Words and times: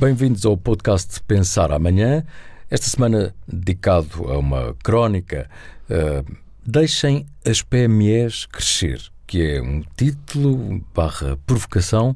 Bem-vindos 0.00 0.46
ao 0.46 0.56
podcast 0.56 1.20
Pensar 1.24 1.72
Amanhã. 1.72 2.24
Esta 2.70 2.86
semana 2.86 3.34
dedicado 3.48 4.30
a 4.30 4.38
uma 4.38 4.76
crónica 4.80 5.50
uh, 5.90 6.36
Deixem 6.64 7.26
as 7.44 7.62
PMEs 7.62 8.46
crescer, 8.46 9.02
que 9.26 9.42
é 9.42 9.60
um 9.60 9.82
título 9.96 10.80
barra 10.94 11.36
provocação 11.44 12.14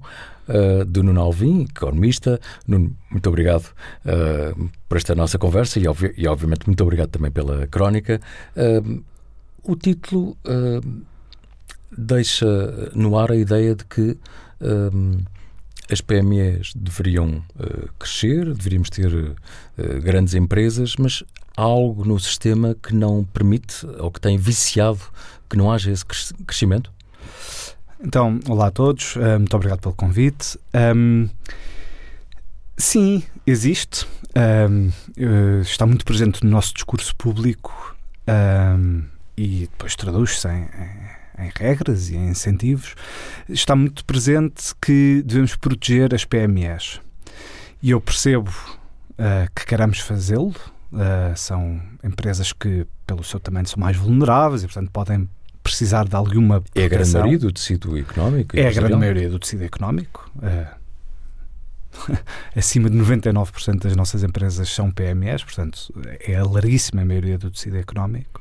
uh, 0.48 0.84
do 0.84 1.02
Nuno 1.02 1.20
Alvim, 1.20 1.62
economista. 1.62 2.40
Nuno, 2.68 2.96
muito 3.10 3.28
obrigado 3.28 3.74
uh, 4.06 4.70
por 4.88 4.96
esta 4.96 5.16
nossa 5.16 5.36
conversa 5.36 5.80
e, 5.80 5.82
e, 6.16 6.28
obviamente, 6.28 6.68
muito 6.68 6.80
obrigado 6.84 7.08
também 7.08 7.32
pela 7.32 7.66
crónica. 7.66 8.20
O 9.64 9.74
título 9.74 10.36
deixa 11.90 12.46
no 12.94 13.18
ar 13.18 13.32
a 13.32 13.36
ideia 13.36 13.74
de 13.74 13.84
que 13.86 14.16
as 15.90 16.00
PMEs 16.00 16.72
deveriam 16.74 17.42
uh, 17.58 17.88
crescer, 17.98 18.52
deveríamos 18.54 18.88
ter 18.90 19.12
uh, 19.12 19.34
grandes 20.02 20.34
empresas, 20.34 20.96
mas 20.96 21.22
há 21.56 21.62
algo 21.62 22.04
no 22.04 22.18
sistema 22.18 22.74
que 22.74 22.94
não 22.94 23.24
permite 23.24 23.86
ou 23.98 24.10
que 24.10 24.20
tem 24.20 24.38
viciado 24.38 25.00
que 25.48 25.56
não 25.56 25.70
haja 25.70 25.90
esse 25.90 26.04
crescimento? 26.46 26.90
Então, 28.00 28.40
olá 28.48 28.68
a 28.68 28.70
todos, 28.70 29.16
uh, 29.16 29.38
muito 29.38 29.54
obrigado 29.54 29.80
pelo 29.80 29.94
convite. 29.94 30.58
Um, 30.74 31.28
sim, 32.76 33.22
existe, 33.46 34.06
um, 34.66 34.90
está 35.60 35.86
muito 35.86 36.04
presente 36.04 36.42
no 36.44 36.50
nosso 36.50 36.74
discurso 36.74 37.14
público 37.16 37.96
um, 38.26 39.04
e 39.36 39.68
depois 39.70 39.94
traduz-se 39.94 40.48
em, 40.48 40.62
em 40.62 41.21
em 41.42 41.50
regras 41.54 42.08
e 42.08 42.16
em 42.16 42.28
incentivos, 42.28 42.94
está 43.48 43.74
muito 43.74 44.04
presente 44.04 44.74
que 44.80 45.22
devemos 45.24 45.56
proteger 45.56 46.14
as 46.14 46.24
PMEs. 46.24 47.00
E 47.82 47.90
eu 47.90 48.00
percebo 48.00 48.50
uh, 49.12 49.50
que 49.54 49.66
queremos 49.66 49.98
fazê-lo. 49.98 50.54
Uh, 50.92 51.36
são 51.36 51.80
empresas 52.04 52.52
que, 52.52 52.86
pelo 53.06 53.24
seu 53.24 53.40
tamanho, 53.40 53.66
são 53.66 53.80
mais 53.80 53.96
vulneráveis 53.96 54.62
e, 54.62 54.66
portanto, 54.66 54.90
podem 54.90 55.28
precisar 55.62 56.06
de 56.06 56.14
alguma 56.14 56.60
proteção. 56.60 56.82
É 56.82 56.84
a 56.84 56.88
grande 56.88 57.12
maioria 57.12 57.38
do 57.38 57.52
tecido 57.52 57.98
económico? 57.98 58.56
É 58.56 58.68
a 58.68 58.72
grande 58.72 58.96
maioria 58.96 59.30
do 59.30 59.38
tecido 59.38 59.64
económico. 59.64 60.30
Uh, 60.36 60.82
acima 62.56 62.90
de 62.90 62.96
99% 62.96 63.80
das 63.80 63.96
nossas 63.96 64.22
empresas 64.22 64.68
são 64.68 64.90
PMEs, 64.90 65.44
portanto, 65.44 65.92
é 66.20 66.36
a 66.36 66.44
larguíssima 66.44 67.04
maioria 67.04 67.38
do 67.38 67.50
tecido 67.50 67.76
económico. 67.76 68.40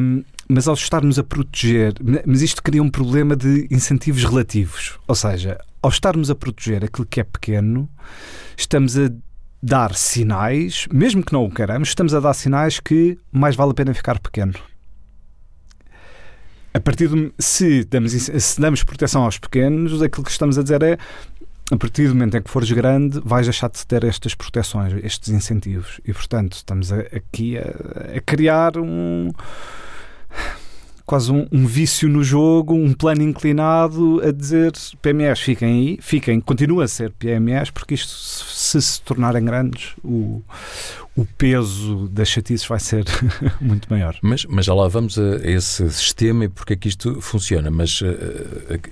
Um, 0.00 0.24
mas 0.48 0.66
ao 0.66 0.74
estarmos 0.74 1.18
a 1.18 1.24
proteger, 1.24 1.94
mas 2.26 2.40
isto 2.40 2.62
cria 2.62 2.82
um 2.82 2.88
problema 2.88 3.36
de 3.36 3.68
incentivos 3.70 4.24
relativos. 4.24 4.98
Ou 5.06 5.14
seja, 5.14 5.58
ao 5.82 5.90
estarmos 5.90 6.30
a 6.30 6.34
proteger 6.34 6.84
aquilo 6.84 7.06
que 7.06 7.20
é 7.20 7.24
pequeno, 7.24 7.88
estamos 8.56 8.98
a 8.98 9.10
dar 9.62 9.94
sinais, 9.94 10.86
mesmo 10.92 11.22
que 11.22 11.32
não 11.32 11.44
o 11.44 11.50
queiramos, 11.50 11.88
estamos 11.88 12.14
a 12.14 12.20
dar 12.20 12.32
sinais 12.32 12.80
que 12.80 13.18
mais 13.30 13.54
vale 13.54 13.72
a 13.72 13.74
pena 13.74 13.92
ficar 13.92 14.18
pequeno. 14.18 14.54
A 16.72 16.80
partir 16.80 17.08
do, 17.08 17.32
se, 17.38 17.84
damos, 17.84 18.12
se 18.12 18.60
damos 18.60 18.84
proteção 18.84 19.24
aos 19.24 19.38
pequenos, 19.38 20.00
aquilo 20.00 20.24
que 20.24 20.30
estamos 20.30 20.58
a 20.58 20.62
dizer 20.62 20.82
é 20.82 20.98
a 21.70 21.76
partir 21.76 22.08
do 22.08 22.14
momento 22.14 22.36
em 22.36 22.42
que 22.42 22.50
fores 22.50 22.70
grande, 22.70 23.20
vais 23.22 23.46
deixar 23.46 23.68
de 23.68 23.86
ter 23.86 24.02
estas 24.04 24.34
proteções, 24.34 24.92
estes 25.04 25.28
incentivos. 25.28 26.00
E, 26.04 26.14
portanto, 26.14 26.54
estamos 26.54 26.90
aqui 26.90 27.58
a, 27.58 28.16
a 28.16 28.20
criar 28.24 28.78
um 28.78 29.30
quase 31.08 31.32
um, 31.32 31.46
um, 31.50 31.66
vício 31.66 32.06
no 32.06 32.22
jogo, 32.22 32.74
um 32.74 32.92
plano 32.92 33.22
inclinado 33.22 34.20
a 34.22 34.30
dizer 34.30 34.72
PMEs 35.00 35.40
fiquem 35.40 35.68
aí, 35.68 35.98
fiquem, 36.02 36.38
continua 36.38 36.84
a 36.84 36.88
ser 36.88 37.10
PMEs, 37.12 37.70
porque 37.70 37.94
isto, 37.94 38.12
se 38.12 38.82
se 38.82 39.00
tornarem 39.00 39.42
grandes, 39.42 39.94
o, 40.04 40.42
o 41.16 41.24
peso 41.24 42.08
das 42.08 42.28
chatices 42.28 42.66
vai 42.66 42.78
ser 42.78 43.06
muito 43.58 43.88
maior. 43.88 44.18
Mas, 44.20 44.44
mas 44.44 44.66
já 44.66 44.74
lá 44.74 44.86
vamos 44.86 45.18
a 45.18 45.36
esse 45.42 45.90
sistema 45.90 46.44
e 46.44 46.48
porque 46.50 46.74
é 46.74 46.76
que 46.76 46.88
isto 46.88 47.22
funciona, 47.22 47.70
mas 47.70 48.02
uh, 48.02 48.06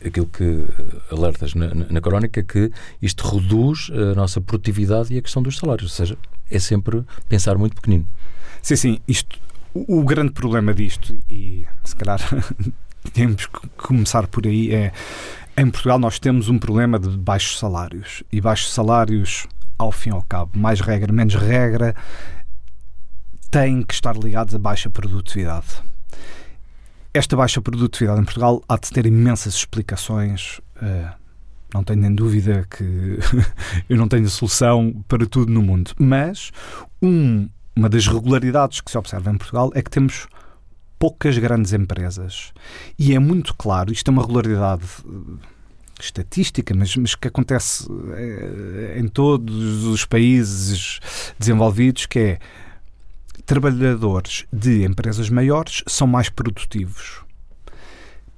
aquilo 0.06 0.26
que 0.26 0.64
alertas 1.12 1.54
na, 1.54 1.74
na 1.74 2.00
crónica 2.00 2.40
é 2.40 2.42
que 2.42 2.72
isto 3.02 3.28
reduz 3.28 3.90
a 3.92 4.14
nossa 4.14 4.40
produtividade 4.40 5.12
e 5.12 5.18
a 5.18 5.22
questão 5.22 5.42
dos 5.42 5.58
salários, 5.58 5.90
ou 5.90 5.94
seja, 5.94 6.16
é 6.50 6.58
sempre 6.58 7.04
pensar 7.28 7.58
muito 7.58 7.76
pequenino. 7.76 8.08
Sim, 8.62 8.76
sim, 8.76 8.98
isto 9.06 9.38
o, 9.88 10.04
grande 10.04 10.32
problema 10.32 10.72
disto, 10.72 11.16
e 11.28 11.66
se 11.84 11.94
calhar 11.96 12.20
temos 13.12 13.46
que 13.46 13.68
começar 13.76 14.26
por 14.26 14.46
aí, 14.46 14.74
é 14.74 14.92
em 15.56 15.70
Portugal 15.70 15.98
nós 15.98 16.18
temos 16.18 16.48
um 16.48 16.58
problema 16.58 16.98
de 16.98 17.08
baixos 17.16 17.58
salários. 17.58 18.22
E 18.30 18.40
baixos 18.42 18.74
salários, 18.74 19.46
ao 19.78 19.90
fim 19.90 20.10
e 20.10 20.12
ao 20.12 20.22
cabo, 20.22 20.58
mais 20.58 20.80
regra, 20.80 21.10
menos 21.12 21.34
regra, 21.34 21.94
têm 23.50 23.82
que 23.82 23.94
estar 23.94 24.14
ligados 24.16 24.54
a 24.54 24.58
baixa 24.58 24.90
produtividade. 24.90 25.82
Esta 27.14 27.34
baixa 27.34 27.62
produtividade 27.62 28.20
em 28.20 28.24
Portugal 28.24 28.62
há 28.68 28.76
de 28.76 28.90
ter 28.90 29.06
imensas 29.06 29.54
explicações. 29.54 30.60
Uh, 30.76 31.10
não 31.72 31.82
tenho 31.82 32.00
nem 32.00 32.14
dúvida 32.14 32.66
que 32.68 33.18
eu 33.88 33.96
não 33.96 34.08
tenho 34.08 34.28
solução 34.28 35.02
para 35.08 35.26
tudo 35.26 35.50
no 35.50 35.62
mundo. 35.62 35.92
Mas 35.98 36.52
um 37.00 37.48
uma 37.76 37.90
das 37.90 38.06
regularidades 38.06 38.80
que 38.80 38.90
se 38.90 38.96
observa 38.96 39.30
em 39.30 39.36
Portugal 39.36 39.70
é 39.74 39.82
que 39.82 39.90
temos 39.90 40.26
poucas 40.98 41.36
grandes 41.36 41.74
empresas. 41.74 42.52
E 42.98 43.14
é 43.14 43.18
muito 43.18 43.54
claro, 43.54 43.92
isto 43.92 44.08
é 44.08 44.12
uma 44.12 44.22
regularidade 44.22 44.84
eh, 45.04 45.46
estatística, 46.00 46.74
mas, 46.74 46.96
mas 46.96 47.14
que 47.14 47.28
acontece 47.28 47.86
eh, 48.14 48.98
em 48.98 49.06
todos 49.06 49.84
os 49.84 50.06
países 50.06 51.00
desenvolvidos, 51.38 52.06
que 52.06 52.18
é 52.18 52.38
trabalhadores 53.44 54.46
de 54.50 54.84
empresas 54.84 55.28
maiores 55.28 55.84
são 55.86 56.06
mais 56.06 56.30
produtivos. 56.30 57.20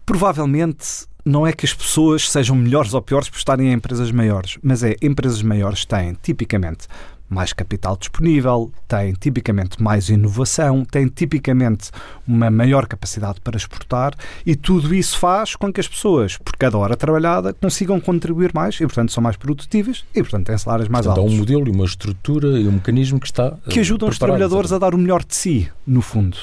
Provavelmente 0.05 1.07
não 1.25 1.47
é 1.47 1.53
que 1.53 1.65
as 1.65 1.75
pessoas 1.75 2.29
sejam 2.29 2.57
melhores 2.57 2.93
ou 2.95 3.03
piores 3.03 3.29
por 3.29 3.37
estarem 3.37 3.69
em 3.69 3.73
empresas 3.73 4.11
maiores, 4.11 4.59
mas 4.63 4.83
é 4.83 4.97
empresas 5.03 5.43
maiores 5.43 5.85
têm 5.85 6.15
tipicamente 6.23 6.89
mais 7.29 7.53
capital 7.53 7.97
disponível, 7.97 8.73
tem 8.87 9.13
tipicamente 9.13 9.83
mais 9.83 10.09
inovação, 10.09 10.85
tem 10.85 11.07
tipicamente 11.09 11.91
uma 12.27 12.51
maior 12.51 12.87
capacidade 12.87 13.41
para 13.41 13.57
exportar 13.57 14.15
e 14.47 14.57
tudo 14.57 14.95
isso 14.95 15.19
faz 15.19 15.55
com 15.55 15.73
que 15.73 15.81
as 15.81 15.89
pessoas, 15.89 16.37
por 16.39 16.57
cada 16.57 16.77
hora 16.79 16.97
trabalhada, 16.97 17.53
consigam 17.53 18.01
contribuir 18.01 18.53
mais 18.55 18.77
e, 18.77 18.87
portanto, 18.87 19.13
são 19.13 19.23
mais 19.23 19.37
produtivas 19.37 20.05
e, 20.15 20.23
portanto, 20.23 20.47
têm 20.47 20.59
salários 20.59 20.89
mais 20.89 21.05
portanto, 21.05 21.25
altos. 21.25 21.35
Há 21.35 21.37
um 21.37 21.39
modelo 21.39 21.69
e 21.69 21.71
uma 21.71 21.85
estrutura 21.85 22.49
e 22.59 22.67
um 22.67 22.73
mecanismo 22.73 23.21
que 23.21 23.27
está. 23.27 23.57
Que 23.69 23.81
ajudam 23.81 24.09
os 24.09 24.19
trabalhadores 24.19 24.73
a 24.73 24.79
dar 24.79 24.95
o 24.95 24.99
melhor 24.99 25.25
de 25.25 25.35
si, 25.35 25.71
no 25.87 26.01
fundo. 26.01 26.37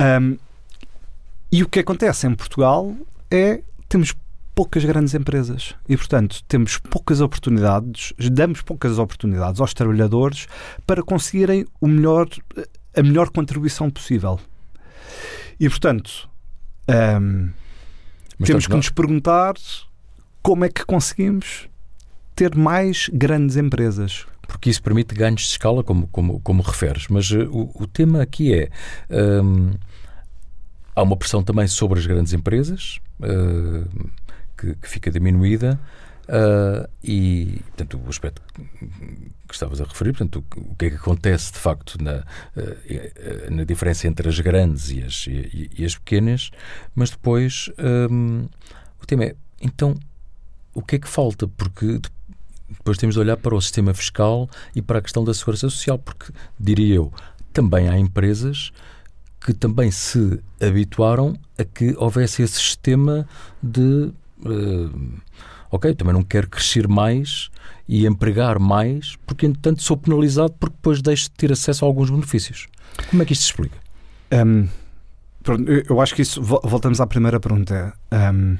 Um, 0.00 0.36
e 1.50 1.62
o 1.62 1.68
que 1.68 1.80
acontece 1.80 2.26
em 2.26 2.34
Portugal 2.34 2.94
é 3.30 3.60
temos 3.88 4.14
poucas 4.56 4.86
grandes 4.86 5.12
empresas 5.12 5.74
e, 5.86 5.94
portanto, 5.98 6.42
temos 6.48 6.78
poucas 6.78 7.20
oportunidades, 7.20 8.14
damos 8.32 8.62
poucas 8.62 8.98
oportunidades 8.98 9.60
aos 9.60 9.74
trabalhadores 9.74 10.48
para 10.86 11.02
conseguirem 11.02 11.66
o 11.78 11.86
melhor, 11.86 12.26
a 12.96 13.02
melhor 13.02 13.28
contribuição 13.28 13.90
possível. 13.90 14.40
E, 15.60 15.68
portanto, 15.68 16.26
um, 17.20 17.50
temos 18.42 18.66
que 18.66 18.74
nos 18.74 18.88
perguntar 18.88 19.54
como 20.42 20.64
é 20.64 20.70
que 20.70 20.86
conseguimos 20.86 21.68
ter 22.34 22.54
mais 22.54 23.10
grandes 23.12 23.56
empresas. 23.56 24.26
Porque 24.48 24.70
isso 24.70 24.82
permite 24.82 25.14
ganhos 25.14 25.42
de 25.42 25.48
escala, 25.48 25.84
como, 25.84 26.06
como, 26.06 26.40
como 26.40 26.62
referes. 26.62 27.08
Mas 27.08 27.30
uh, 27.30 27.46
o, 27.50 27.82
o, 27.82 27.86
tema 27.86 28.22
aqui 28.22 28.54
é. 28.54 28.70
Um, 29.10 29.72
há 30.94 31.02
uma 31.02 31.16
pressão 31.16 31.42
também 31.42 31.66
sobre 31.66 31.98
as 31.98 32.06
grandes 32.06 32.32
empresas. 32.32 33.00
Uh, 33.20 33.86
que, 34.56 34.74
que 34.74 34.88
fica 34.88 35.10
diminuída 35.10 35.78
uh, 36.28 36.88
e, 37.02 37.60
portanto, 37.68 38.00
o 38.04 38.08
aspecto 38.08 38.42
que 39.48 39.54
estavas 39.54 39.80
a 39.80 39.84
referir, 39.84 40.12
portanto, 40.12 40.44
o, 40.56 40.74
que 40.74 40.86
é 40.86 40.90
que 40.90 40.96
acontece 40.96 41.52
de 41.52 41.58
facto 41.58 42.02
na, 42.02 42.18
uh, 42.56 43.54
na 43.54 43.64
diferença 43.64 44.06
entre 44.06 44.28
as 44.28 44.38
grandes 44.40 44.90
e 44.90 45.02
as, 45.02 45.26
e, 45.26 45.70
e 45.78 45.84
as 45.84 45.94
pequenas, 45.94 46.50
mas 46.94 47.10
depois 47.10 47.70
um, 48.10 48.48
o 49.00 49.06
tema 49.06 49.24
é, 49.24 49.36
então, 49.60 49.94
o 50.74 50.82
que 50.82 50.96
é 50.96 50.98
que 50.98 51.08
falta? 51.08 51.48
Porque 51.48 52.00
depois 52.68 52.98
temos 52.98 53.14
de 53.14 53.20
olhar 53.20 53.36
para 53.36 53.54
o 53.54 53.60
sistema 53.60 53.94
fiscal 53.94 54.48
e 54.74 54.82
para 54.82 54.98
a 54.98 55.02
questão 55.02 55.24
da 55.24 55.32
segurança 55.32 55.70
social, 55.70 55.98
porque, 55.98 56.32
diria 56.58 56.96
eu, 56.96 57.12
também 57.52 57.88
há 57.88 57.98
empresas 57.98 58.72
que 59.40 59.54
também 59.54 59.90
se 59.90 60.40
habituaram 60.60 61.38
a 61.56 61.64
que 61.64 61.94
houvesse 61.96 62.42
esse 62.42 62.54
sistema 62.54 63.28
de 63.62 64.12
uh, 64.44 65.20
ok, 65.70 65.94
também 65.94 66.14
não 66.14 66.22
quero 66.22 66.48
crescer 66.48 66.88
mais 66.88 67.50
e 67.88 68.06
empregar 68.06 68.58
mais, 68.58 69.16
porque 69.26 69.46
entretanto 69.46 69.82
sou 69.82 69.96
penalizado 69.96 70.54
porque 70.58 70.76
depois 70.76 71.00
deixo 71.02 71.24
de 71.24 71.30
ter 71.30 71.52
acesso 71.52 71.84
a 71.84 71.88
alguns 71.88 72.10
benefícios. 72.10 72.66
Como 73.10 73.22
é 73.22 73.26
que 73.26 73.32
isto 73.32 73.42
se 73.42 73.50
explica? 73.50 73.78
Um, 74.32 74.68
pronto, 75.42 75.70
eu 75.70 76.00
acho 76.00 76.14
que 76.14 76.22
isso, 76.22 76.42
voltamos 76.42 77.00
à 77.00 77.06
primeira 77.06 77.38
pergunta. 77.38 77.94
Um, 78.12 78.56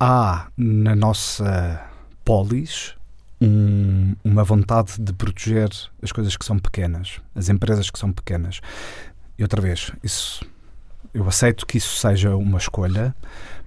há 0.00 0.48
na 0.56 0.94
nossa 0.94 1.84
polis 2.24 2.94
um 3.40 3.78
um, 4.08 4.14
uma 4.24 4.44
vontade 4.44 4.94
de 4.98 5.12
proteger 5.12 5.70
as 6.02 6.12
coisas 6.12 6.36
que 6.36 6.44
são 6.44 6.58
pequenas, 6.58 7.20
as 7.34 7.48
empresas 7.48 7.90
que 7.90 7.98
são 7.98 8.12
pequenas. 8.12 8.60
E 9.38 9.42
outra 9.42 9.60
vez, 9.60 9.92
isso 10.02 10.44
eu 11.12 11.26
aceito 11.26 11.66
que 11.66 11.78
isso 11.78 11.96
seja 11.96 12.36
uma 12.36 12.58
escolha, 12.58 13.14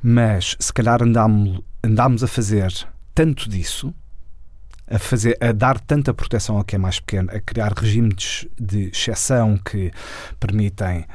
mas 0.02 0.56
se 0.60 0.74
calhar 0.74 1.02
andámos, 1.02 2.24
a 2.24 2.28
fazer 2.28 2.72
tanto 3.14 3.50
disso, 3.50 3.94
a, 4.90 5.00
fazer, 5.00 5.38
a 5.42 5.52
dar 5.52 5.80
tanta 5.80 6.14
proteção 6.14 6.58
ao 6.58 6.64
que 6.64 6.76
é 6.76 6.80
mais 6.80 7.00
pequeno, 7.00 7.30
a 7.32 7.40
criar 7.40 7.74
regimes 7.74 8.48
de 8.60 8.90
exceção 8.90 9.58
que 9.58 9.92
permitem 10.40 11.06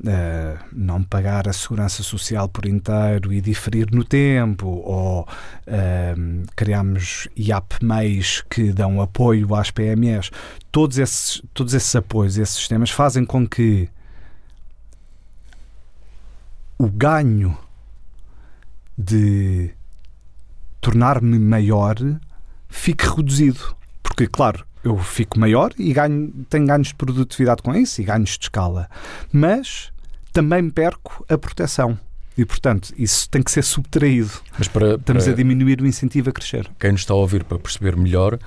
Uh, 0.00 0.58
não 0.72 1.04
pagar 1.04 1.48
a 1.48 1.52
segurança 1.52 2.02
social 2.02 2.48
por 2.48 2.66
inteiro 2.66 3.32
e 3.32 3.40
diferir 3.40 3.86
no 3.92 4.02
tempo, 4.02 4.66
ou 4.66 5.20
uh, 5.22 6.46
criamos 6.56 7.28
IAP-MEIs 7.36 8.42
que 8.50 8.72
dão 8.72 9.00
apoio 9.00 9.54
às 9.54 9.70
PMEs. 9.70 10.32
Todos 10.72 10.98
esses, 10.98 11.40
todos 11.54 11.74
esses 11.74 11.94
apoios, 11.94 12.36
esses 12.36 12.56
sistemas 12.56 12.90
fazem 12.90 13.24
com 13.24 13.46
que 13.46 13.88
o 16.78 16.88
ganho 16.88 17.56
de 18.96 19.70
tornar-me 20.80 21.38
maior 21.38 21.96
fique 22.68 23.06
reduzido. 23.06 23.74
Porque, 24.02 24.26
claro, 24.26 24.64
eu 24.82 24.98
fico 24.98 25.38
maior 25.38 25.72
e 25.78 25.92
ganho, 25.92 26.32
tenho 26.48 26.66
ganhos 26.66 26.88
de 26.88 26.94
produtividade 26.94 27.62
com 27.62 27.74
isso 27.74 28.00
e 28.00 28.04
ganhos 28.04 28.36
de 28.38 28.44
escala. 28.44 28.88
Mas 29.32 29.92
também 30.32 30.68
perco 30.68 31.24
a 31.28 31.38
proteção. 31.38 31.98
E, 32.36 32.44
portanto, 32.44 32.92
isso 32.98 33.30
tem 33.30 33.42
que 33.42 33.50
ser 33.50 33.62
subtraído. 33.62 34.32
Mas 34.58 34.66
para, 34.66 34.96
Estamos 34.96 35.22
para 35.22 35.32
a 35.32 35.36
diminuir 35.36 35.80
o 35.80 35.86
incentivo 35.86 36.30
a 36.30 36.32
crescer. 36.32 36.68
Quem 36.80 36.90
nos 36.90 37.02
está 37.02 37.14
a 37.14 37.16
ouvir 37.16 37.44
para 37.44 37.58
perceber 37.60 37.96
melhor, 37.96 38.34
uh, 38.34 38.38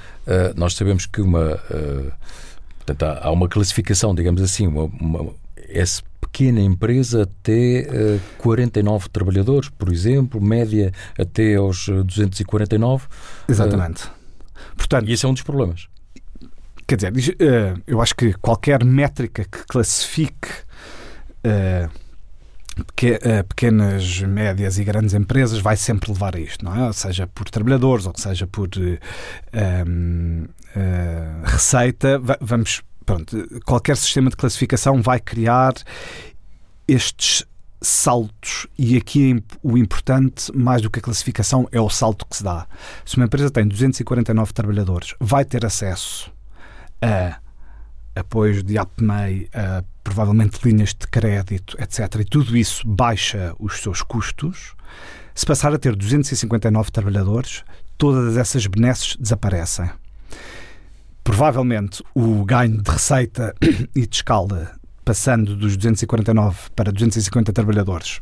nós 0.57 0.73
sabemos 0.73 1.05
que 1.05 1.21
uma. 1.21 1.55
Uh, 1.71 2.11
portanto, 2.85 3.03
há, 3.21 3.31
uma 3.31 3.47
classificação, 3.47 4.13
digamos 4.13 4.41
assim, 4.41 4.67
uma, 4.67 4.83
uma 4.83 5.33
essa 5.69 6.01
pequena 6.19 6.61
empresa 6.61 7.23
até 7.23 7.87
uh, 7.89 8.19
49 8.37 9.09
trabalhadores, 9.09 9.69
por 9.69 9.91
exemplo, 9.91 10.41
média 10.41 10.91
até 11.17 11.55
aos 11.55 11.87
249. 11.87 13.05
Exatamente. 13.47 14.05
Uh, 14.05 14.17
Portanto, 14.75 15.09
e 15.09 15.13
esse 15.13 15.25
é 15.25 15.29
um 15.29 15.33
dos 15.33 15.43
problemas. 15.43 15.87
Quer 16.87 16.95
dizer, 16.95 17.11
uh, 17.11 17.81
eu 17.85 18.01
acho 18.01 18.15
que 18.15 18.33
qualquer 18.33 18.83
métrica 18.83 19.43
que 19.43 19.65
classifique 19.67 20.49
uh, 21.45 21.89
pequenas, 23.49 24.21
médias 24.21 24.77
e 24.77 24.83
grandes 24.83 25.13
empresas 25.13 25.59
vai 25.59 25.75
sempre 25.75 26.11
levar 26.11 26.35
a 26.35 26.39
isto, 26.39 26.63
não 26.63 26.87
é? 26.87 26.93
Seja 26.93 27.27
por 27.27 27.49
trabalhadores 27.49 28.05
ou 28.05 28.13
seja 28.15 28.45
por 28.45 28.69
um, 29.87 30.45
receita, 31.43 32.21
vamos 32.39 32.83
pronto, 33.07 33.61
qualquer 33.65 33.95
sistema 33.95 34.29
de 34.29 34.35
classificação 34.35 35.01
vai 35.01 35.19
criar 35.19 35.73
estes 36.85 37.43
saltos 37.81 38.67
e 38.77 38.97
aqui 38.97 39.41
o 39.63 39.77
importante, 39.77 40.51
mais 40.53 40.81
do 40.81 40.89
que 40.89 40.99
a 40.99 41.01
classificação, 41.01 41.69
é 41.71 41.79
o 41.79 41.89
salto 41.89 42.25
que 42.25 42.35
se 42.35 42.43
dá. 42.43 42.67
Se 43.05 43.15
uma 43.15 43.25
empresa 43.25 43.49
tem 43.49 43.65
249 43.65 44.51
trabalhadores, 44.51 45.15
vai 45.21 45.45
ter 45.45 45.65
acesso 45.65 46.31
a 47.01 47.39
apoios 48.13 48.61
de 48.61 48.77
APMEI, 48.77 49.49
a 49.53 49.83
provavelmente 50.03 50.59
linhas 50.67 50.89
de 50.89 51.07
crédito, 51.07 51.77
etc. 51.79 51.99
E 52.19 52.25
tudo 52.25 52.57
isso 52.57 52.85
baixa 52.85 53.55
os 53.57 53.79
seus 53.79 54.01
custos. 54.01 54.73
Se 55.33 55.45
passar 55.45 55.73
a 55.73 55.77
ter 55.77 55.95
259 55.95 56.91
trabalhadores, 56.91 57.63
todas 57.97 58.35
essas 58.35 58.67
benesses 58.67 59.15
desaparecem 59.17 59.89
provavelmente 61.27 62.01
o 62.15 62.45
ganho 62.45 62.81
de 62.81 62.89
receita 62.89 63.53
e 63.93 64.07
de 64.07 64.15
escala 64.15 64.71
passando 65.03 65.57
dos 65.57 65.75
249 65.75 66.69
para 66.73 66.89
250 66.89 67.51
trabalhadores 67.51 68.21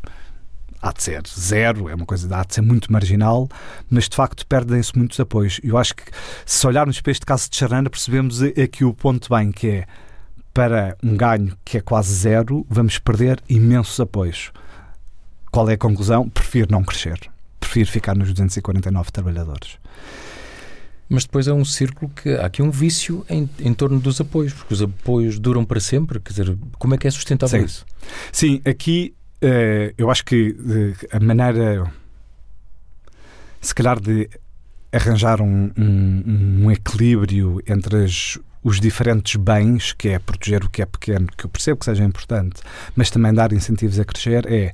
há 0.81 0.92
de 0.92 1.04
ser 1.04 1.22
zero, 1.28 1.88
é 1.88 1.94
uma 1.94 2.06
coisa 2.07 2.36
há 2.36 2.44
de 2.44 2.56
ser 2.56 2.62
muito 2.62 2.92
marginal, 2.92 3.48
mas 3.92 4.10
de 4.10 4.16
facto 4.16 4.46
perdem-se 4.48 4.98
muitos 4.98 5.19
apoios. 5.19 5.60
Eu 5.63 5.78
acho 5.78 5.96
que 5.96 6.04
se 6.48 6.66
olharmos 6.66 7.00
para 7.00 7.12
este 7.12 7.25
caso 7.28 7.48
de 7.48 7.56
Charana 7.56 7.92
percebemos 7.92 8.42
aqui 8.42 8.84
o 8.84 8.92
ponto 8.92 9.30
bem 9.30 9.51
que 9.51 9.68
é 9.68 9.88
para 10.51 10.98
um 11.04 11.16
ganho 11.16 11.56
que 11.63 11.78
é 11.78 11.81
quase 11.81 12.12
zero, 12.12 12.66
vamos 12.68 12.98
perder 12.98 13.40
imensos 13.48 14.00
apoios. 14.00 14.51
Qual 15.51 15.69
é 15.69 15.74
a 15.74 15.78
conclusão? 15.78 16.28
Prefiro 16.28 16.72
não 16.72 16.84
crescer. 16.84 17.19
Prefiro 17.60 17.88
ficar 17.88 18.16
nos 18.16 18.30
249 18.34 19.12
trabalhadores. 19.12 19.78
Mas 21.07 21.24
depois 21.24 21.48
é 21.48 21.54
um 21.54 21.63
círculo 21.63 22.12
que 22.12 22.30
há 22.30 22.46
aqui 22.46 22.62
um 22.62 22.72
vício 22.72 23.25
em, 23.30 23.48
em 23.60 23.74
torno 23.74 24.00
dos 24.00 24.19
apoios, 24.19 24.54
porque 24.54 24.74
os 24.74 24.81
apoios 24.81 25.38
duram 25.38 25.63
para 25.63 25.80
sempre. 25.80 26.19
Quer 26.19 26.31
dizer, 26.31 26.57
como 26.80 26.96
é 26.96 26.98
que 26.98 27.07
é 27.07 27.12
sustentável 27.12 27.60
Sim. 27.60 27.66
isso? 27.66 27.86
Sim, 28.31 28.62
aqui 28.66 29.13
uh, 29.44 29.94
eu 29.98 30.10
acho 30.10 30.25
que 30.25 30.50
uh, 30.50 31.16
a 31.16 31.19
maneira, 31.19 31.92
se 33.62 33.75
calhar, 33.75 34.00
de 34.00 34.30
arranjar 34.92 35.42
um, 35.42 35.72
um, 35.78 36.63
um 36.63 36.72
equilíbrio 36.72 37.62
entre 37.68 38.06
as, 38.06 38.40
os 38.63 38.80
diferentes 38.80 39.36
bens, 39.36 39.94
que 39.94 40.10
é 40.10 40.18
proteger 40.18 40.63
o 40.63 40.69
que 40.69 40.81
é 40.81 40.86
pequeno, 40.86 41.28
que 41.38 41.46
eu 41.46 41.50
percebo 41.50 41.80
que 41.80 41.86
seja 41.86 42.04
importante, 42.04 42.62
mas 42.96 43.12
também 43.12 43.31
dar 43.31 43.54
incentivos 43.54 44.00
a 44.00 44.06
crescer, 44.06 44.51
é 44.51 44.74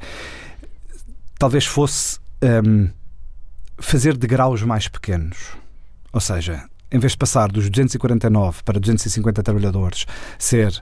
talvez 1.38 1.66
fosse 1.66 2.20
um, 2.42 2.90
fazer 3.80 4.16
degraus 4.16 4.62
mais 4.62 4.88
pequenos. 4.88 5.38
Ou 6.14 6.20
seja, 6.20 6.64
em 6.92 7.00
vez 7.00 7.14
de 7.14 7.18
passar 7.18 7.52
dos 7.52 7.70
249 7.70 8.64
para 8.64 8.80
250 8.80 9.42
trabalhadores, 9.42 10.06
ser 10.38 10.82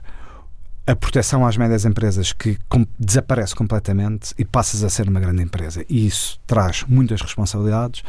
a 0.86 0.96
proteção 0.96 1.46
às 1.46 1.56
médias 1.56 1.84
empresas 1.84 2.32
que 2.32 2.58
com, 2.68 2.84
desaparece 2.98 3.54
completamente 3.54 4.34
e 4.36 4.44
passas 4.44 4.82
a 4.82 4.90
ser 4.90 5.08
uma 5.08 5.20
grande 5.20 5.42
empresa. 5.42 5.84
E 5.88 6.06
isso 6.06 6.38
traz 6.46 6.84
muitas 6.88 7.20
responsabilidades. 7.20 8.02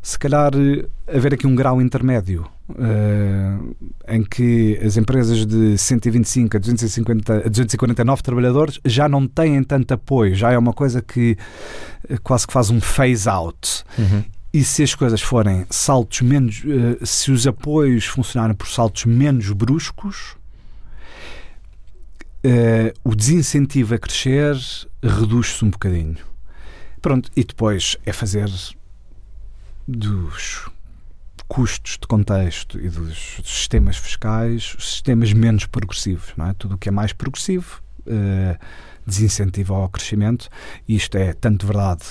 Se 0.00 0.18
calhar 0.18 0.52
eh, 0.54 0.86
haver 1.16 1.34
aqui 1.34 1.46
um 1.46 1.54
grau 1.54 1.80
intermédio 1.80 2.46
uh, 2.68 3.76
em 4.06 4.22
que 4.22 4.78
as 4.84 4.98
empresas 4.98 5.46
de 5.46 5.78
125 5.78 6.56
a, 6.56 6.60
250, 6.60 7.36
a 7.38 7.48
249 7.48 8.22
trabalhadores 8.22 8.80
já 8.84 9.08
não 9.08 9.26
têm 9.26 9.62
tanto 9.62 9.94
apoio, 9.94 10.34
já 10.34 10.52
é 10.52 10.58
uma 10.58 10.74
coisa 10.74 11.00
que 11.00 11.38
uh, 12.10 12.20
quase 12.22 12.46
que 12.46 12.52
faz 12.52 12.68
um 12.68 12.82
phase 12.82 13.26
out. 13.28 13.82
Uhum. 13.98 14.24
E 14.54 14.62
se 14.62 14.84
as 14.84 14.94
coisas 14.94 15.20
forem 15.20 15.66
saltos 15.68 16.20
menos. 16.20 16.62
Uh, 16.62 17.04
se 17.04 17.32
os 17.32 17.44
apoios 17.44 18.04
funcionarem 18.04 18.54
por 18.54 18.68
saltos 18.68 19.04
menos 19.04 19.50
bruscos, 19.50 20.36
uh, 22.44 22.94
o 23.02 23.16
desincentivo 23.16 23.96
a 23.96 23.98
crescer 23.98 24.56
reduz-se 25.02 25.64
um 25.64 25.70
bocadinho. 25.70 26.18
Pronto, 27.02 27.32
e 27.34 27.42
depois 27.42 27.96
é 28.06 28.12
fazer 28.12 28.48
dos 29.88 30.70
custos 31.48 31.98
de 32.00 32.06
contexto 32.06 32.78
e 32.78 32.88
dos 32.88 33.40
sistemas 33.44 33.96
fiscais 33.96 34.76
sistemas 34.78 35.32
menos 35.32 35.66
progressivos. 35.66 36.32
Não 36.36 36.46
é? 36.46 36.52
Tudo 36.54 36.76
o 36.76 36.78
que 36.78 36.88
é 36.88 36.92
mais 36.92 37.12
progressivo 37.12 37.82
uh, 38.06 38.56
desincentiva 39.04 39.74
ao 39.74 39.88
crescimento. 39.88 40.48
Isto 40.88 41.18
é 41.18 41.32
tanto 41.32 41.66
verdade 41.66 42.04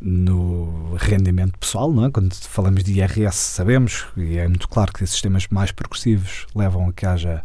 no 0.00 0.94
rendimento 0.98 1.58
pessoal, 1.58 1.92
não 1.92 2.06
é? 2.06 2.10
quando 2.10 2.34
falamos 2.34 2.84
de 2.84 3.00
IRS, 3.00 3.36
sabemos, 3.36 4.06
e 4.16 4.36
é 4.36 4.46
muito 4.46 4.68
claro 4.68 4.92
que 4.92 5.06
sistemas 5.06 5.46
mais 5.48 5.72
progressivos 5.72 6.46
levam 6.54 6.88
a 6.88 6.92
que 6.92 7.06
haja 7.06 7.42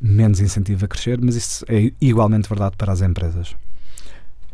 menos 0.00 0.40
incentivo 0.40 0.84
a 0.84 0.88
crescer, 0.88 1.18
mas 1.20 1.36
isso 1.36 1.64
é 1.68 1.92
igualmente 2.00 2.48
verdade 2.48 2.76
para 2.76 2.92
as 2.92 3.02
empresas 3.02 3.54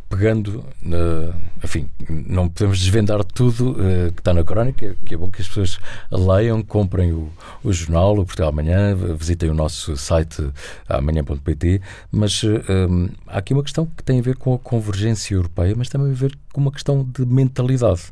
pegando, 0.09 0.65
na, 0.81 1.35
enfim, 1.63 1.89
não 2.09 2.49
podemos 2.49 2.79
desvendar 2.79 3.25
tudo 3.25 3.73
uh, 3.73 4.13
que 4.13 4.21
está 4.21 4.33
na 4.33 4.45
crónica, 4.45 4.97
que 5.05 5.15
é 5.15 5.17
bom 5.17 5.31
que 5.31 5.43
as 5.43 5.49
pessoas 5.49 5.79
leiam, 6.11 6.63
comprem 6.63 7.13
o, 7.13 7.31
o 7.65 7.73
jornal, 7.73 8.13
o 8.13 8.25
Portugal 8.25 8.51
Amanhã, 8.51 8.95
visitem 9.17 9.51
o 9.51 9.55
nosso 9.55 9.97
site 9.97 10.49
amanhã.pt, 10.89 11.81
mas 12.11 12.43
uh, 12.43 12.57
eh, 12.57 13.11
há 13.27 13.39
aqui 13.39 13.53
uma 13.53 13.63
questão 13.63 13.87
que 13.87 14.03
tem 14.03 14.21
a 14.21 14.23
ver 14.23 14.37
com 14.37 14.55
a 14.55 14.59
convergência 14.59 15.35
europeia, 15.35 15.75
mas 15.77 15.89
também 15.89 16.13
a 16.13 16.15
ver 16.15 16.37
com 16.53 16.61
uma 16.61 16.73
questão 16.73 17.05
de 17.05 17.27
mentalidade, 17.27 18.03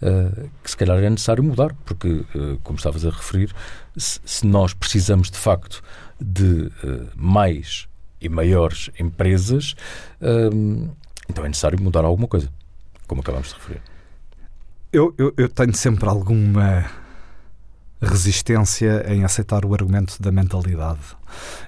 uh, 0.00 0.48
que 0.62 0.70
se 0.70 0.76
calhar 0.76 0.98
é 0.98 1.10
necessário 1.10 1.44
mudar, 1.44 1.74
porque, 1.84 2.24
como 2.62 2.78
estavas 2.78 3.04
a 3.04 3.10
referir, 3.10 3.52
se, 3.96 4.18
se, 4.24 4.46
nós 4.46 4.72
precisamos 4.72 5.30
de 5.30 5.36
facto 5.36 5.82
de 6.20 6.70
mais 7.14 7.86
e 8.20 8.28
maiores 8.28 8.90
empresas, 8.98 9.74
então 11.28 11.44
é 11.44 11.48
necessário 11.48 11.80
mudar 11.80 12.04
alguma 12.04 12.28
coisa, 12.28 12.48
como 13.06 13.20
acabamos 13.20 13.48
de 13.48 13.54
referir. 13.54 13.82
Eu, 14.92 15.14
eu, 15.16 15.32
eu 15.36 15.48
tenho 15.48 15.74
sempre 15.74 16.08
alguma 16.08 16.84
resistência 18.00 19.04
em 19.08 19.24
aceitar 19.24 19.64
o 19.64 19.72
argumento 19.72 20.20
da 20.20 20.32
mentalidade. 20.32 21.00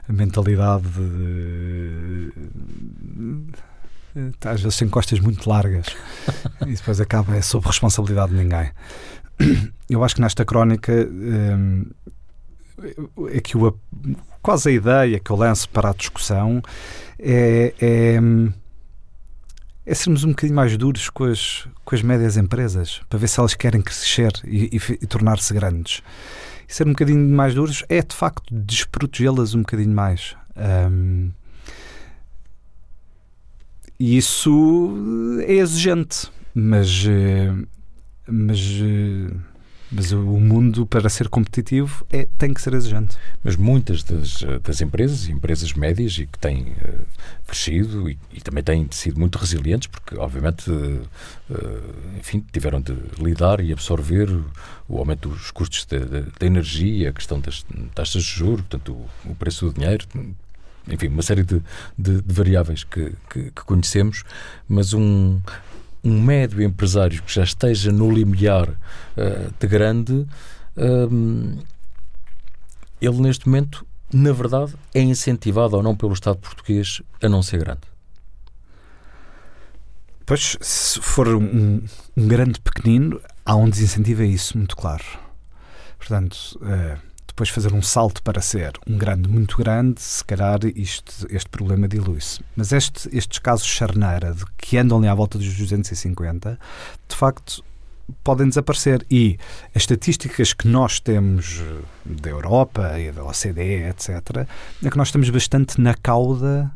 A 0.09 0.13
mentalidade 0.13 0.85
às 4.45 4.61
vezes 4.61 4.79
tem 4.79 4.89
costas 4.89 5.19
muito 5.21 5.49
largas 5.49 5.87
e 6.67 6.75
depois 6.75 7.01
acaba 7.01 7.37
é 7.37 7.43
sob 7.43 7.67
responsabilidade 7.67 8.33
de 8.33 8.39
ninguém. 8.39 8.71
Eu 9.91 10.05
acho 10.05 10.15
que 10.15 10.21
nesta 10.21 10.45
crónica 10.45 10.93
hum, 10.93 11.87
é 13.31 13.41
que 13.41 13.57
o, 13.57 13.77
quase 14.41 14.69
a 14.69 14.73
ideia 14.73 15.19
que 15.19 15.31
eu 15.31 15.37
lanço 15.37 15.69
para 15.69 15.91
a 15.91 15.95
discussão 15.95 16.63
é, 17.19 17.75
é, 17.81 18.19
é 19.87 19.95
sermos 19.95 20.25
um 20.25 20.29
bocadinho 20.29 20.57
mais 20.57 20.77
duros 20.77 21.11
com 21.11 21.25
as, 21.25 21.69
com 21.85 21.95
as 21.95 22.03
médias 22.03 22.37
empresas 22.37 23.01
para 23.09 23.19
ver 23.19 23.29
se 23.29 23.39
elas 23.39 23.55
querem 23.55 23.83
crescer 23.83 24.33
e, 24.45 24.77
e, 24.77 24.81
e 25.03 25.07
tornar-se 25.07 25.53
grandes. 25.53 26.03
E 26.69 26.75
ser 26.75 26.87
um 26.87 26.93
bocadinho 26.93 27.29
mais 27.35 27.55
duros 27.55 27.85
é 27.89 28.01
de 28.01 28.15
facto 28.15 28.55
desprotegê-las 28.55 29.55
um 29.55 29.61
bocadinho 29.61 29.95
mais. 29.95 30.35
Um, 30.57 31.31
e 33.99 34.17
isso 34.17 35.39
é 35.47 35.55
exigente, 35.55 36.31
mas, 36.55 37.05
eh, 37.07 37.53
mas, 38.27 38.59
eh, 38.59 39.35
mas 39.95 40.11
o 40.11 40.19
mundo, 40.19 40.85
para 40.85 41.09
ser 41.09 41.29
competitivo, 41.29 42.05
é, 42.11 42.27
tem 42.37 42.53
que 42.53 42.61
ser 42.61 42.75
exigente. 42.75 43.17
Mas 43.43 43.55
muitas 43.55 44.03
das, 44.03 44.43
das 44.63 44.81
empresas, 44.81 45.29
empresas 45.29 45.73
médias, 45.73 46.19
e 46.19 46.27
que 46.27 46.39
têm 46.39 46.73
uh, 46.73 47.07
crescido 47.47 48.11
e, 48.11 48.19
e, 48.33 48.41
também 48.41 48.65
têm 48.65 48.89
sido 48.91 49.21
muito 49.21 49.39
resilientes, 49.39 49.87
porque, 49.87 50.17
obviamente, 50.17 50.69
uh, 50.71 51.09
enfim, 52.19 52.45
tiveram 52.53 52.81
de 52.81 52.95
lidar 53.19 53.61
e 53.61 53.73
absorver 53.73 54.29
o 54.89 54.99
aumento 54.99 55.29
dos 55.29 55.51
custos 55.51 55.87
da 55.87 56.47
energia, 56.47 57.11
a 57.11 57.13
questão 57.13 57.39
das 57.39 57.65
taxas 57.95 58.25
de 58.25 58.31
juros, 58.31 58.63
portanto, 58.63 58.93
o, 58.93 59.31
o 59.31 59.35
preço 59.37 59.67
do 59.67 59.75
dinheiro, 59.75 60.07
enfim, 60.89 61.09
uma 61.09 61.23
série 61.23 61.43
de, 61.43 61.63
de, 61.97 62.21
de 62.21 62.35
variáveis 62.35 62.85
que, 62.85 63.13
que, 63.31 63.45
que, 63.45 63.65
conhecemos, 63.65 64.25
mas 64.69 64.93
um, 64.93 65.41
um 66.05 66.21
médio 66.21 66.63
empresário 66.63 67.23
que 67.23 67.33
já 67.33 67.43
esteja 67.43 67.91
no 67.91 68.11
limiar 68.13 68.69
uh, 68.69 69.55
de 69.59 69.67
grande, 69.67 70.13
uh, 70.77 71.59
ele 73.01 73.21
neste 73.21 73.49
momento, 73.49 73.87
na 74.13 74.33
verdade, 74.33 74.75
é 74.93 75.01
incentivado 75.01 75.77
ou 75.77 75.83
não 75.83 75.97
pelo 75.97 76.13
Estado 76.13 76.39
português 76.39 77.01
a 77.23 77.29
não 77.29 77.43
ser 77.43 77.59
grande. 77.59 77.83
Pois, 80.27 80.57
se 80.61 81.01
for 81.01 81.29
um, 81.29 81.83
um 82.17 82.29
grande 82.29 82.61
pequenino, 82.61 83.21
há 83.45 83.57
um 83.57 83.69
desincentivo 83.69 84.23
a 84.23 84.27
isso, 84.27 84.57
muito 84.57 84.77
claro. 84.77 85.05
Portanto, 85.99 86.59
uh, 86.63 86.99
depois 87.35 87.49
fazer 87.49 87.75
um 87.75 87.83
salto 87.83 88.23
para 88.23 88.41
ser 88.41 88.75
um 88.87 88.97
grande 88.97 89.29
muito 89.29 89.57
grande, 89.57 90.01
se 90.01 90.25
calhar 90.25 90.61
isto, 90.77 91.27
este 91.29 91.49
problema 91.51 91.89
dilui-se. 91.89 92.41
Mas 92.55 92.73
este, 92.73 93.09
estes 93.13 93.41
casos 93.41 93.67
charneira, 93.67 94.33
de 94.33 94.45
que 94.57 94.79
andam 94.79 94.99
ali 94.99 95.09
à 95.09 95.15
volta 95.15 95.37
dos 95.37 95.53
250, 95.53 96.57
de 97.09 97.17
facto 97.17 97.65
podem 98.23 98.49
desaparecer. 98.49 99.05
E 99.11 99.37
as 99.75 99.83
estatísticas 99.83 100.53
que 100.53 100.69
nós 100.69 101.01
temos 101.01 101.61
eh, 101.61 101.83
da 102.07 102.31
Europa 102.31 103.01
e 103.01 103.11
da 103.11 103.25
OCDE, 103.25 103.89
etc., 103.89 104.47
é 104.85 104.91
que 104.91 104.97
nós 104.97 105.09
estamos 105.09 105.29
bastante 105.29 105.81
na 105.81 105.95
cauda 105.95 106.71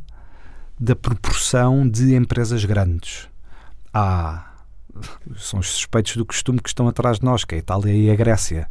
da 0.79 0.97
proporção 0.97 1.88
de 1.88 2.17
empresas 2.17 2.65
grandes. 2.65 3.29
Há 3.95 4.45
são 5.37 5.61
os 5.61 5.69
suspeitos 5.69 6.17
do 6.17 6.27
costume 6.27 6.59
que 6.59 6.69
estão 6.69 6.88
atrás 6.88 7.21
de 7.21 7.25
nós, 7.25 7.45
que 7.45 7.55
é 7.55 7.59
a 7.59 7.61
Itália 7.61 7.93
e 7.93 8.11
a 8.11 8.17
Grécia 8.17 8.67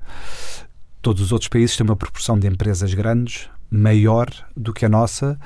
todos 1.08 1.22
os 1.22 1.32
outros 1.32 1.48
países 1.48 1.78
têm 1.78 1.86
uma 1.86 1.96
proporção 1.96 2.38
de 2.38 2.48
empresas 2.48 2.94
grandes 2.94 3.50
maior 3.72 4.28
do 4.58 4.74
que 4.74 4.86
a 4.86 4.90
nossa. 4.90 5.40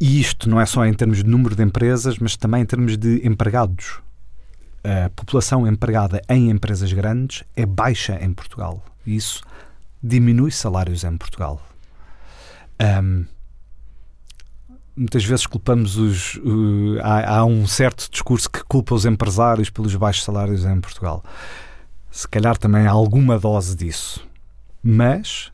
E 0.00 0.20
isto 0.20 0.50
não 0.50 0.60
é 0.60 0.66
só 0.66 0.84
em 0.84 0.92
termos 0.92 1.18
de 1.18 1.24
número 1.30 1.54
de 1.54 1.62
empresas, 1.62 2.18
mas 2.18 2.36
também 2.36 2.62
em 2.62 2.66
termos 2.66 2.96
de 2.96 3.24
empregados. 3.24 4.00
A 4.82 5.08
população 5.10 5.68
empregada 5.68 6.20
em 6.28 6.50
empresas 6.50 6.92
grandes 6.92 7.44
é 7.54 7.64
baixa 7.64 8.18
em 8.20 8.32
Portugal. 8.32 8.84
E 9.06 9.14
isso 9.14 9.40
diminui 10.02 10.50
salários 10.50 11.04
em 11.04 11.16
Portugal. 11.16 11.62
Um, 12.82 13.26
muitas 14.96 15.24
vezes 15.24 15.46
culpamos 15.46 15.96
os. 15.96 16.34
Uh, 16.38 16.98
há, 17.04 17.36
há, 17.36 17.44
um 17.44 17.68
certo 17.68 18.10
discurso 18.10 18.50
que 18.50 18.64
culpa 18.64 18.96
os 18.96 19.06
empresários 19.06 19.70
pelos 19.70 19.94
baixos 19.94 20.24
salários 20.24 20.64
em 20.64 20.80
Portugal 20.80 21.22
se 22.14 22.28
calhar 22.28 22.56
também 22.56 22.86
há 22.86 22.92
alguma 22.92 23.40
dose 23.40 23.74
disso. 23.74 24.24
Mas 24.80 25.50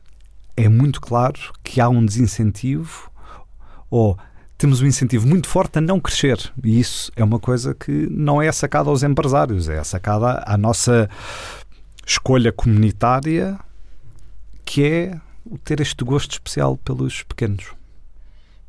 é 0.55 0.69
muito 0.69 1.01
claro 1.01 1.39
que 1.63 1.81
há 1.81 1.89
um 1.89 2.05
desincentivo 2.05 3.09
ou 3.89 4.15
temos 4.59 4.79
um 4.79 4.85
incentivo 4.85 5.27
muito 5.27 5.47
forte 5.47 5.79
a 5.79 5.81
não 5.81 5.99
crescer. 5.99 6.53
E 6.63 6.79
isso 6.79 7.11
é 7.15 7.23
uma 7.23 7.39
coisa 7.39 7.73
que 7.73 8.07
não 8.11 8.39
é 8.39 8.51
sacada 8.51 8.91
aos 8.91 9.01
empresários, 9.01 9.67
é 9.67 9.83
sacada 9.83 10.43
à 10.45 10.55
nossa 10.55 11.09
escolha 12.05 12.51
comunitária, 12.51 13.59
que 14.63 14.83
é 14.83 15.19
ter 15.63 15.81
este 15.81 16.03
gosto 16.03 16.33
especial 16.33 16.77
pelos 16.77 17.23
pequenos. 17.23 17.73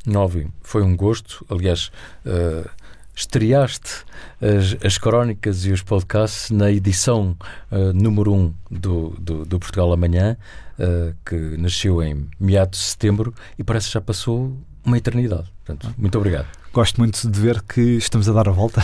Nove, 0.06 0.48
foi 0.62 0.82
um 0.82 0.96
gosto. 0.96 1.44
Aliás, 1.50 1.92
uh, 2.24 2.66
estreaste 3.14 4.04
as, 4.40 4.84
as 4.84 4.98
crónicas 4.98 5.64
e 5.64 5.72
os 5.72 5.82
podcasts 5.82 6.50
na 6.50 6.70
edição 6.70 7.36
uh, 7.70 7.92
número 7.92 8.32
1 8.32 8.36
um 8.36 8.54
do, 8.70 9.10
do, 9.18 9.44
do, 9.44 9.58
Portugal 9.58 9.92
Amanhã, 9.92 10.36
uh, 10.78 11.14
que 11.24 11.36
nasceu 11.56 12.02
em 12.02 12.28
meados 12.40 12.78
de 12.78 12.84
setembro 12.86 13.34
e 13.58 13.62
parece 13.62 13.88
que 13.88 13.94
já 13.94 14.00
passou 14.00 14.56
uma 14.84 14.98
eternidade. 14.98 15.52
Portanto, 15.64 15.94
muito 15.96 16.18
obrigado. 16.18 16.46
Gosto 16.72 16.98
muito 16.98 17.30
de 17.30 17.40
ver 17.40 17.62
que 17.62 17.80
estamos 17.80 18.28
a 18.28 18.32
dar 18.32 18.48
a 18.48 18.52
volta. 18.52 18.82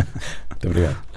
muito 0.50 0.66
obrigado. 0.66 1.09